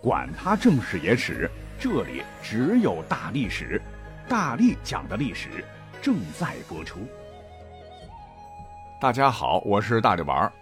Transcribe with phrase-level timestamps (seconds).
[0.00, 3.82] 管他正史野史，这里只有大历史，
[4.28, 5.64] 大力讲的历史
[6.00, 7.00] 正在播出。
[9.00, 10.52] 大家好，我是大力丸儿。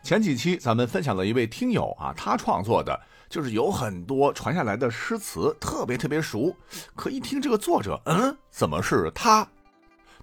[0.00, 6.54] 前几期咱们分享了一位听友啊，他创作的就是有很多传下来的诗词，特别特别熟。
[6.94, 9.44] 可一听这个作者，嗯，怎么是他？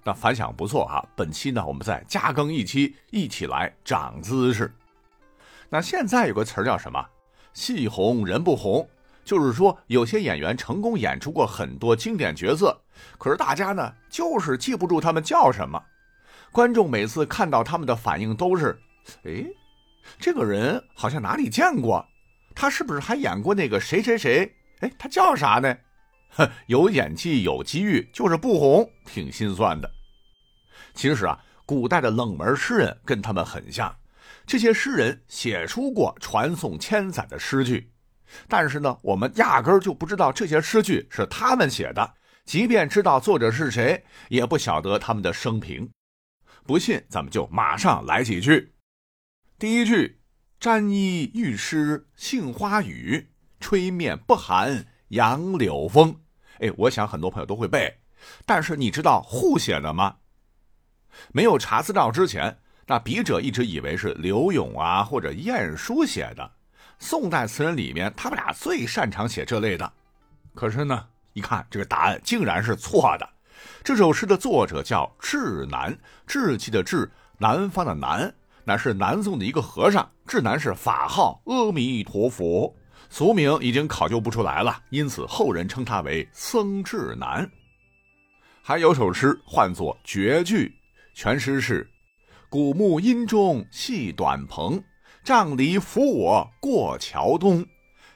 [0.02, 1.04] 那反响不错啊。
[1.14, 4.72] 本期呢，我们再加更一期，一起来长姿势。
[5.68, 7.04] 那现在有个词儿叫什么？
[7.54, 8.88] 戏红人不红，
[9.24, 12.80] 就是说有些演员成功演出过很多经典角色，
[13.18, 15.82] 可是大家呢就是记不住他们叫什么。
[16.50, 18.78] 观众每次看到他们的反应都是：
[19.24, 19.44] 哎，
[20.18, 22.04] 这个人好像哪里见过，
[22.54, 24.52] 他是不是还演过那个谁谁谁？
[24.80, 25.76] 哎，他叫啥呢？
[26.66, 29.90] 有演技有机遇，就是不红，挺心酸的。
[30.94, 33.94] 其实啊，古代的冷门诗人跟他们很像。
[34.52, 37.90] 这些诗人写出过传颂千载的诗句，
[38.48, 42.12] 但是呢，我们压根儿就不知道这些诗句是他们写的，
[42.44, 45.90] 即便知道作者是谁，也不晓得他们的生平。
[46.66, 48.74] 不信，咱们就马上来几句。
[49.58, 50.20] 第一句
[50.60, 56.20] ：“沾衣欲湿杏花雨，吹面不寒杨柳风。”
[56.60, 58.00] 哎，我想很多朋友都会背，
[58.44, 60.18] 但是你知道互写的吗？
[61.32, 62.58] 没有查资料之前。
[62.86, 66.50] 那笔者一直以为是柳永啊或者晏殊写的，
[66.98, 69.92] 宋代词人里面他们俩最擅长写这类的。
[70.54, 73.28] 可是呢，一看这个答案竟然是错的。
[73.84, 78.32] 这首诗的作者叫智南，志气的志，南方的南，
[78.64, 80.10] 乃是南宋的一个和尚。
[80.26, 82.74] 智南是法号阿弥陀佛，
[83.08, 87.48] 俗名已经考究不出来了，因此后人称他为僧智南。
[88.60, 90.72] 还有首诗唤作绝句，
[91.14, 91.88] 全诗是。
[92.52, 94.82] 古木阴中系短篷，
[95.24, 97.64] 杖藜扶我过桥东。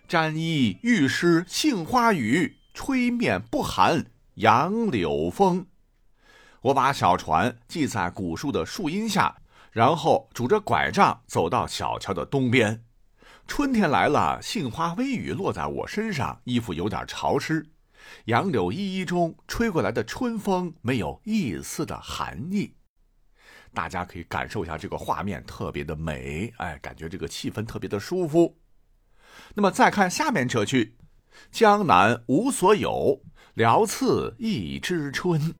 [0.06, 5.64] 沾衣欲湿杏花雨，吹面不寒杨柳风。
[6.60, 9.38] 我把小船系在古树的树荫下，
[9.72, 12.84] 然后拄着拐杖走到小桥的东边。
[13.46, 17.66] 春天来了，杏花微雨落在我身上，衣服有点潮湿。
[18.26, 22.74] 杨柳依依中吹过来的春风，没有一丝的寒意。
[23.76, 28.56] 大家可以感受一下这个画面，特别的美，哎，感觉这个气氛特别的舒服。
[29.54, 30.96] 那么再看下面这句
[31.52, 33.20] ：“江南无所有，
[33.52, 35.54] 聊次一枝春。”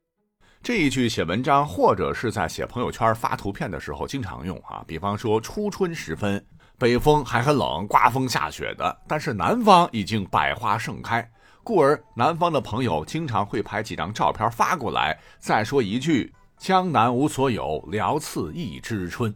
[0.64, 4.82] 这一句写文章或者是在写朋友圈发图片的时候经常用啊。
[4.88, 6.42] 比方说初春时分，
[6.78, 11.30] 北风还很冷，刮风下雪的，但是南方已经百花盛开，
[11.62, 16.32] 故而南方的朋友经常会拍几张照片发过来，再说一句。
[16.58, 19.34] 江南无所有，聊次一枝春。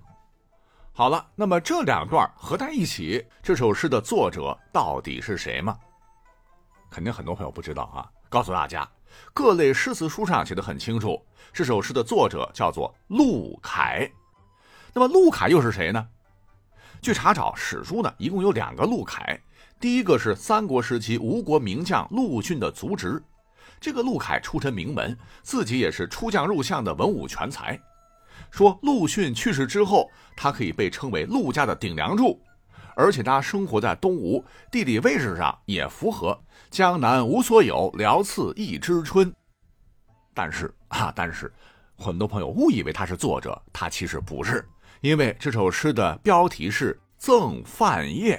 [0.92, 5.78] 好了，那么这两段合在一起，这首诗的作者到底是谁吗？
[6.90, 8.10] 肯定很多朋友不知道啊。
[8.28, 8.88] 告诉大家，
[9.34, 11.22] 各类诗词书上写的很清楚，
[11.52, 14.10] 这首诗的作者叫做陆凯。
[14.94, 16.08] 那么陆凯又是谁呢？
[17.02, 19.38] 据查找史书呢，一共有两个陆凯。
[19.78, 23.22] 第一个是三国时期吴国名将陆逊的族侄。
[23.80, 27.80] 这个陆凯出身名门，自己也是出将入相的文武全才。
[28.50, 32.40] 说陆逊去世之后，他可以被称为陆家的顶梁柱，
[32.94, 39.32] 而且他生活在东吴，地理位置上也符合“江南无所有，聊次一枝春”。
[40.34, 41.52] 但是啊，但是
[41.96, 44.68] 很多朋友误以为他是作者，他其实不是，
[45.00, 48.36] 因为这首诗的标题是《赠范晔》，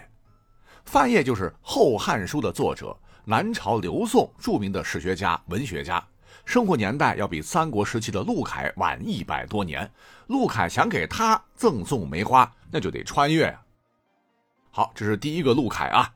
[0.85, 2.95] 范晔就是《后汉书》的作者。
[3.25, 6.03] 南朝刘宋著名的史学家、文学家，
[6.43, 9.89] 生活年代要比三国时期的陆凯晚一百多年。
[10.25, 13.61] 陆凯想给他赠送梅花，那就得穿越呀。
[14.71, 16.11] 好，这是第一个陆凯啊。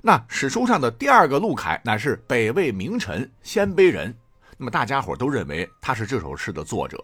[0.00, 4.16] 那史书上的第二个陆凯乃是北魏名臣鲜卑人，
[4.56, 7.02] 那么大家伙都认为他是这首诗的作者。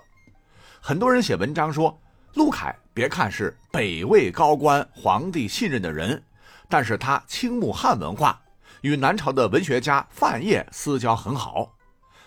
[0.80, 1.98] 很多人写文章说，
[2.34, 6.22] 陆凯别看是北魏高官、皇帝信任的人，
[6.68, 8.40] 但是他倾慕汉文化。
[8.82, 11.70] 与南朝的文学家范晔私交很好，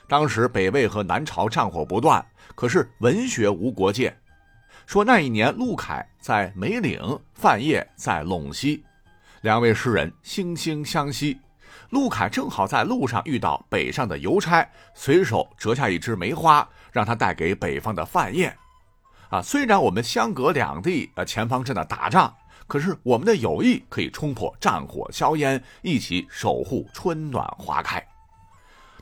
[0.07, 2.23] 当时北魏和南朝战火不断，
[2.55, 4.15] 可是文学无国界。
[4.85, 6.99] 说那一年陆凯在梅岭，
[7.33, 8.83] 范晔在陇西，
[9.41, 11.39] 两位诗人惺惺相惜。
[11.89, 18.51] 陆凯正好在路上遇到北上的邮差，随手折下一枝梅花，让他带给北方的范晔。
[19.29, 22.31] 啊，虽然我们相隔两地，呃，前方正在打仗。
[22.67, 28.05] 可是我们的友谊可以冲破战火硝烟，一起守护春暖花开。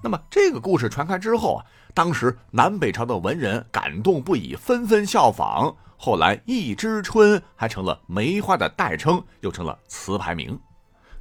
[0.03, 5.75] 那么这个故事传开之后啊，当时南北朝的文人感动不已，纷纷效仿。
[5.95, 10.59] 后来一枝春还成了梅花的代称，又成了词牌名。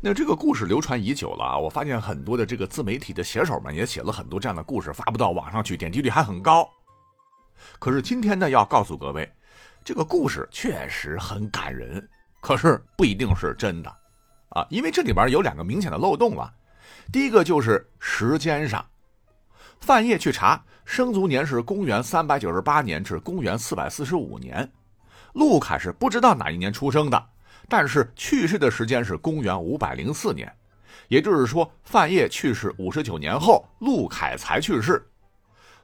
[0.01, 6.67] 那这个故事流传已久了啊，我发现很多的这个自媒体的写手们也写了很多这样的故事，发布到网上去，点击率还很高。
[7.79, 9.31] 可是今天呢，要告诉各位，
[9.85, 12.09] 这个故事确实很感人，
[12.41, 13.97] 可是不一定是真的
[14.51, 16.53] 啊，因为这里边有两个明显的漏洞啊。
[17.13, 18.85] 第一个就是时间上，
[19.81, 24.71] 范晔去查，生卒年是公元三百九十八年至公元四百四十五年，
[25.35, 27.27] 陆凯是不知道哪一年出生的，
[27.69, 30.53] 但是去世的时间是公元五百零四年，
[31.09, 35.05] 也就是说，范晔去世五十九年后，陆凯才去世。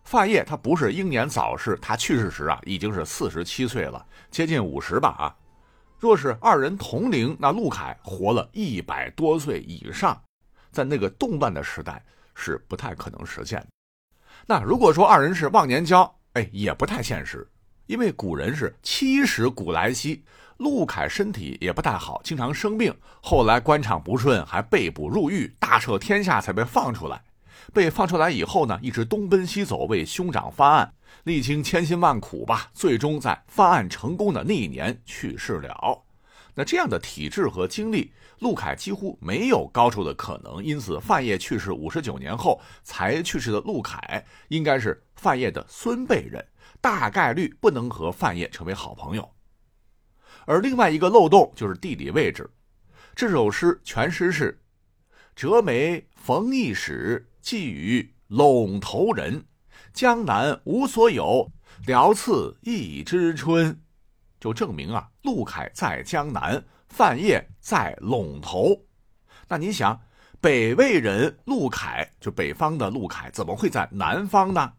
[0.05, 5.35] 范晔他不是英年早逝，他去世时啊已经是四十七岁了，接近五十吧啊。
[5.99, 10.21] 若是二人同龄，那陆凯活了一百多岁以上。
[10.71, 12.05] 在那个动乱的时代
[12.35, 13.67] 是不太可能实现的。
[14.47, 17.49] 那如果说二人是忘年交，哎，也不太现实，
[17.87, 20.23] 因为古人是七十古来稀，
[20.59, 27.23] 陆凯身体也不太好，经常生病，后来官场不顺，还被捕入狱，大赦天下才被放出来。
[27.73, 30.95] 被放出来以后呢，一直东奔西走为兄长翻案，
[31.25, 36.03] 历经千辛万苦吧，最终在翻案成功的那一年去世了。
[36.55, 46.43] 那这样的体质和经历，陆凯几乎没有高寿的可能，因此范晔去世五十九年后才去世的陆凯，应该是范晔的孙辈人，
[46.81, 49.31] 大概率不能和范晔成为好朋友。
[50.47, 52.49] 而另外一个漏洞就是地理位置，
[53.15, 54.59] 这首诗全诗是
[55.37, 59.47] ：“折梅逢驿使，寄与陇头人。
[59.93, 61.53] 江南无所有，
[61.87, 63.81] 聊次一枝春。”
[64.41, 68.77] 就证明啊，陆凯在江南，范晔在陇头。
[69.47, 70.01] 那你想，
[70.41, 74.73] 北魏人陆凯，就北方的陆凯，怎么会在南方呢？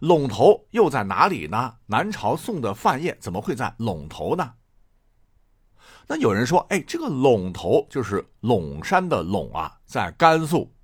[0.00, 1.76] 陇头又在哪里呢？
[1.86, 4.54] 南朝宋的范晔怎么会在陇头呢？
[6.08, 10.74] 那有人说，哎，这个陇头就是陇山的陇啊，在甘肃。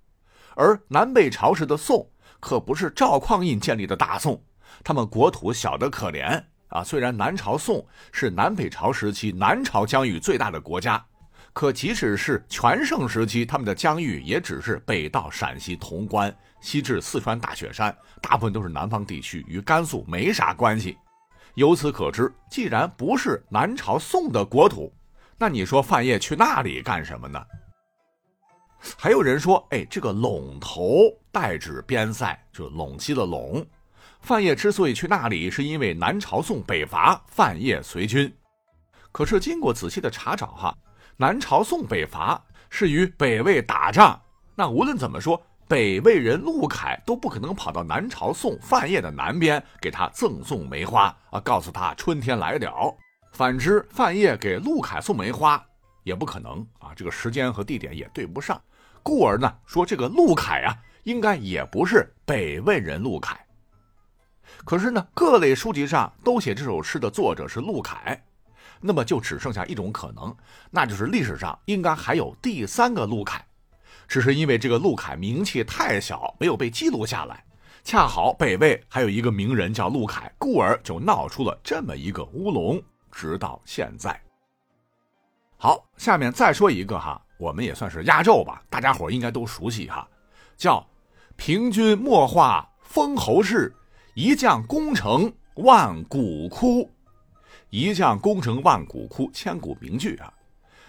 [0.56, 2.09] 而南北朝时的宋，
[2.41, 4.43] 可不是赵匡胤建立的大宋，
[4.83, 6.43] 他们国土小得可怜。
[6.69, 11.05] 啊，虽然南朝宋是南北朝时期南朝疆域最大的国家，
[11.53, 20.99] 可即使是全盛时期，他们的疆域也只是北到陕西潼关，西至四川大雪山，大部分都是南方地区，与甘肃没啥关系。
[21.55, 24.93] 由此可知，既然不是南朝宋的国土，
[25.39, 27.41] 那你说范晔去那里干什么呢？
[28.97, 33.65] 还有人说，哎，这个陇头代指边塞，就陇西的陇。
[34.21, 38.33] 范晔之所以去那里，是因为南朝宋北伐，范晔随军。
[39.13, 40.77] 可是经过仔细的查找，哈，
[41.17, 44.21] 南朝宋北伐是与北魏打仗。
[44.55, 52.95] 那无论怎么说，北魏人陆凯都不可能跑到南朝宋范晔的南边给他赠送梅花啊，告诉他春天来了。
[53.33, 55.63] 反之，范晔给陆凯送梅花
[56.03, 58.61] 也不可能啊，这个时间和地点也对不上。
[59.05, 60.75] 故而呢，说这个陆凯啊，
[61.05, 63.39] 应该也不是北魏人陆凯。
[64.65, 68.21] 可是呢，各类书籍上都写这首诗的作者是陆凯，
[68.81, 70.35] 那么就只剩下一种可能，
[70.71, 73.45] 那就是历史上应该还有第三个陆凯，
[74.09, 77.45] 只是因为这个陆凯名气太小，没有被记录下来。
[77.83, 84.19] 恰好北魏还有一个名人叫陆凯，故而就闹出了这么一个乌龙，直到现在。
[85.59, 90.09] 好，下面再说一个哈，我们也算是压轴吧，大家伙应该都熟悉哈，
[90.57, 90.87] 叫
[91.37, 93.75] “平君莫话封侯事”。
[94.14, 96.88] 一将功成万骨枯，
[97.71, 100.33] 一将功成万骨枯，千古名句啊！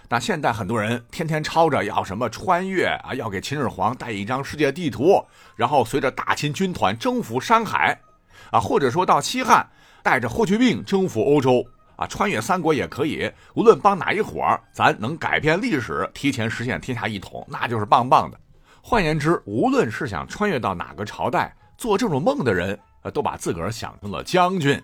[0.08, 5.25] 那现在很多人天天吵着要什么穿越啊，要给秦始皇带一张世界地图，
[5.56, 8.00] 然后随着大秦军团征服山海，
[8.52, 9.68] 啊，或者说到西汉
[10.04, 11.66] 带着霍去病征服欧洲
[11.98, 13.32] 啊，穿越三国也可以。
[13.54, 18.40] 无论帮哪一伙儿咱能改变历史，提前实现天下一统，那就是棒棒的。
[18.82, 22.80] 换言之，无论是想穿越到哪个朝代，做这种梦的人。
[23.02, 24.82] 呃都把自个儿想成了将军，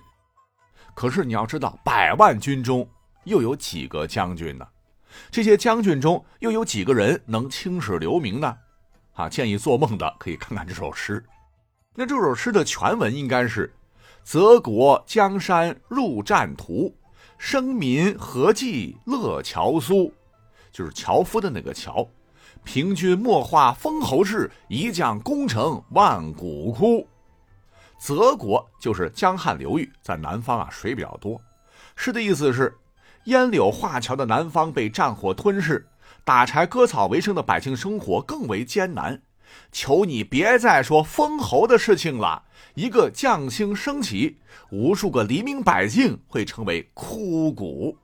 [0.93, 2.87] 可是你要知道，百万军中
[3.23, 4.67] 又有几个将军呢？
[5.31, 8.55] 这些将军中又有几个人能青史留名呢？
[9.13, 11.25] 啊，建议做梦的可以看看这首诗。
[11.95, 13.73] 那这首诗的全文应该是
[14.23, 16.95] ：“泽国江山入战图，
[17.43, 20.13] 生民何计乐樵苏？”
[20.71, 22.07] 就是樵夫的那个樵。
[22.63, 27.07] 平君莫话封侯事，一将功成万骨枯。
[27.97, 31.41] 泽国就是江汉流域，在南方啊，水比较多。
[31.95, 32.77] 诗的意思是，
[33.23, 35.87] 烟柳画桥的南方被战火吞噬，
[36.23, 39.19] 打柴割草为生的百姓生活更为艰难。
[39.71, 42.43] 求你别再说封侯的事情了。
[42.75, 44.37] 一个将星升起，
[44.71, 47.97] 无数个黎民百姓会成为枯骨。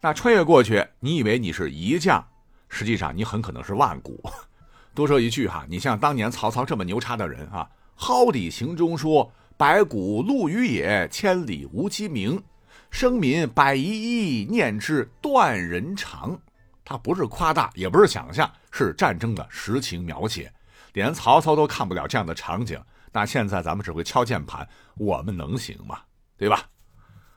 [0.00, 2.22] 那穿越过去，你以为你是一将，
[2.68, 4.22] 实际上你很可能是万古。
[4.94, 12.42] 多说一句哈，你像当年曹操这么牛叉的人啊，蒿里行中说：“百谷陆于野，千里无鸡鸣。
[12.90, 16.38] 生民百一一，念之断人肠。”
[16.84, 20.52] 他不是夸大，也不是想象，是战争的实情描写。
[20.92, 26.00] 连曹操都看不了这样的场景，那现在咱们只会敲键盘，我们能行吗？
[26.36, 26.62] 对吧？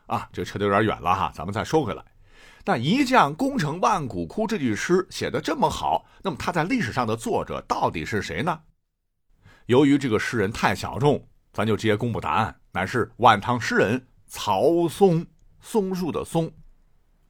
[0.07, 2.03] 啊，这扯得有点远了哈，咱们再说回来。
[2.65, 8.59] 那“一将功成万骨枯”这句诗写的这么好，那么他在历史上的作者到底是谁呢？
[9.67, 15.25] 由于这个诗人太小众，咱就直接公布答案，乃是晚唐诗人曹嵩，
[15.61, 16.51] 松树的松。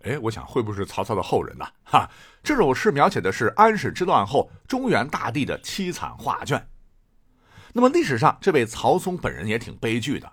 [0.07, 1.65] 哎，我想会不会是曹操的后人呢？
[1.83, 2.09] 哈，
[2.41, 6.69] 这首诗描写的是安史之乱后中原大地的凄惨画卷。
[7.73, 10.31] 那么历史上这位曹嵩本人也挺悲剧的，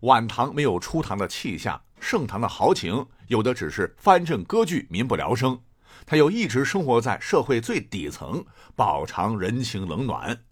[0.00, 1.82] 晚唐没有初唐的气象。
[1.98, 5.56] 盛唐的豪情，有的只是藩镇割据，民不聊生；
[6.04, 8.44] 他又一直生活在社会最底层，
[8.76, 10.44] 饱尝人情冷暖。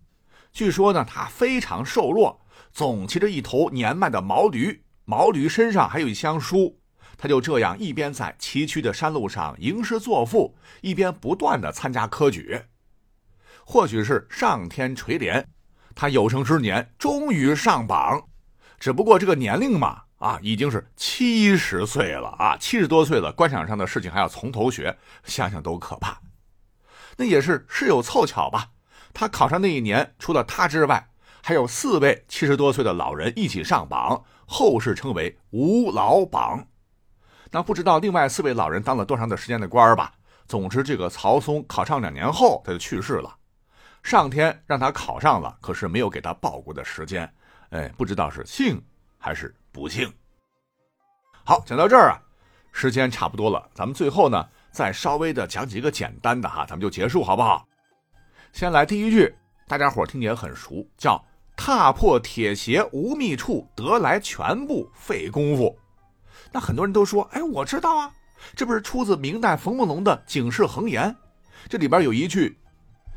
[0.53, 2.41] 据说呢，他非常瘦弱，
[2.73, 6.81] 总骑着一头年迈的毛驴，毛驴身上还有一箱书。
[7.17, 12.63] 他就这样一边在崎岖的山路上吟诗作赋，一边不断的参加科举。
[13.65, 15.45] 或许是上天垂怜，
[15.95, 18.29] 他有生之年终于上榜。
[18.79, 20.03] 只不过这个年龄嘛。
[20.19, 26.19] 啊，已经是七十岁了啊，七十多岁了，官场上的事情还要从头学，想想都可怕。
[27.19, 28.71] 那也是事有凑巧吧，
[29.13, 31.11] 他考上那一年，除了他之外，
[31.43, 36.69] 还有四位七十多岁的老人一起上榜，后世称为“吴老榜”。
[37.55, 40.13] 那不知道另外四位老人当了多长的时间的官儿吧？
[40.49, 43.33] 总之，这个曹嵩考上两年后他就去世了，
[44.03, 47.33] 上天让他考上了，可是没有给他报国的时间。
[47.71, 48.83] 哎，不知道是幸
[49.19, 49.55] 还是。
[49.71, 50.13] 不幸。
[51.45, 52.19] 好，讲到这儿啊，
[52.73, 57.65] 时间差不多了，咱们最后呢，再稍微的讲几个简单的哈，咱们就结束好不好？
[58.53, 59.33] 先来第一句，
[59.69, 61.25] 大家伙听起来很熟，叫
[61.57, 65.79] “踏破铁鞋无觅处，得来全不费功夫”。
[66.55, 68.15] 那很多人都说，哎，我知道啊，
[68.55, 71.11] 这不是出自明代冯梦龙的《警世恒言》，
[71.69, 72.57] 这里边有一句：“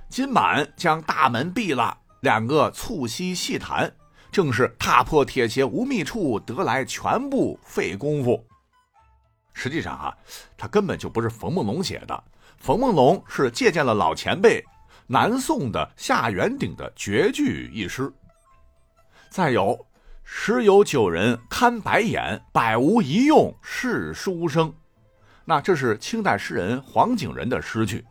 [0.10, 3.94] 今晚将大门闭了，两个促膝细谈。”
[4.32, 8.44] 正是踏破铁鞋无觅处，得来全不费功夫。
[9.54, 10.18] 实际上啊，
[10.58, 12.24] 他根本就不是冯梦龙写的，
[12.58, 14.64] 冯梦龙是借鉴了老前辈
[15.06, 18.12] 南宋的夏元鼎的绝句一诗。
[19.30, 19.86] 再有，
[20.30, 24.72] 十有九人看白眼，百无一用是书生。
[25.46, 28.04] 那这是清代诗人黄景仁的诗句。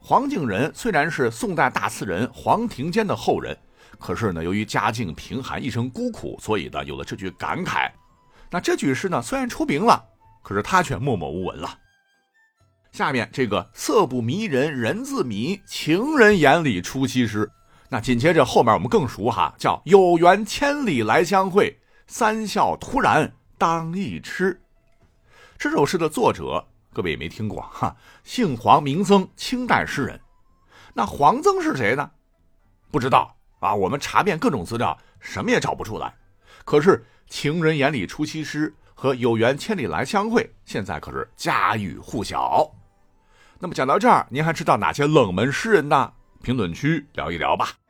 [0.00, 3.56] 黄景仁虽然是宋代大词人黄庭坚的后人。
[3.98, 7.90] 可是呢，由于家境贫寒，一生孤苦，所以呢，有了这句感慨。
[8.50, 10.02] 那这句诗呢，虽然出名了，
[10.42, 11.78] 可是他却默默无闻了。
[12.92, 17.48] 下面这个“色不迷人人自迷，情人眼里出西施”，
[17.92, 24.58] 那紧接着后面我们更熟哈，叫“有缘千里来相会，三笑突然当一痴”。
[25.58, 27.94] 这首诗的作者，各位也没听过哈，
[28.24, 30.18] 姓黄，名曾，清代诗人。
[30.94, 32.10] 那黄曾是谁呢？
[32.90, 33.36] 不知道。
[33.60, 36.14] 啊，我们查遍各种资料，什么也找不出来。
[36.64, 42.66] 可是“情人眼里出西施”和“有缘千里来相会”现在可是家喻户晓。
[43.58, 46.10] 那么讲到这儿，您还知道哪些冷门诗人呢？
[46.42, 47.81] 评论区聊一聊吧。